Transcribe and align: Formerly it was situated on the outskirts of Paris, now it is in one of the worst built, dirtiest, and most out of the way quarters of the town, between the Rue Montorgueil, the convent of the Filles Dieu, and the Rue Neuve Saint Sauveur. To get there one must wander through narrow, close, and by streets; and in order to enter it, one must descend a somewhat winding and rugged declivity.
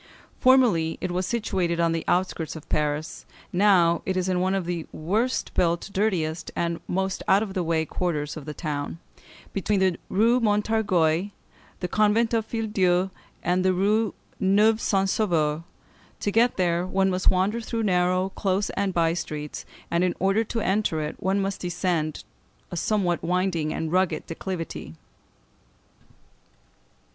Formerly 0.39 0.97
it 0.99 1.11
was 1.11 1.27
situated 1.27 1.79
on 1.79 1.91
the 1.91 2.03
outskirts 2.07 2.55
of 2.55 2.67
Paris, 2.69 3.23
now 3.53 4.01
it 4.03 4.17
is 4.17 4.27
in 4.27 4.39
one 4.39 4.55
of 4.55 4.65
the 4.65 4.87
worst 4.91 5.53
built, 5.53 5.91
dirtiest, 5.93 6.49
and 6.55 6.81
most 6.87 7.21
out 7.27 7.43
of 7.43 7.53
the 7.53 7.61
way 7.61 7.85
quarters 7.85 8.35
of 8.35 8.45
the 8.45 8.53
town, 8.55 8.97
between 9.53 9.79
the 9.79 9.99
Rue 10.09 10.39
Montorgueil, 10.39 11.29
the 11.81 11.87
convent 11.87 12.33
of 12.33 12.45
the 12.45 12.49
Filles 12.49 12.73
Dieu, 12.73 13.11
and 13.43 13.63
the 13.63 13.73
Rue 13.73 14.15
Neuve 14.39 14.81
Saint 14.81 15.07
Sauveur. 15.07 15.63
To 16.21 16.31
get 16.31 16.57
there 16.57 16.87
one 16.87 17.11
must 17.11 17.29
wander 17.29 17.61
through 17.61 17.83
narrow, 17.83 18.29
close, 18.29 18.71
and 18.71 18.95
by 18.95 19.13
streets; 19.13 19.67
and 19.91 20.03
in 20.03 20.15
order 20.17 20.43
to 20.43 20.61
enter 20.61 21.01
it, 21.01 21.15
one 21.19 21.39
must 21.39 21.61
descend 21.61 22.23
a 22.71 22.75
somewhat 22.75 23.21
winding 23.21 23.71
and 23.71 23.91
rugged 23.91 24.25
declivity. 24.25 24.95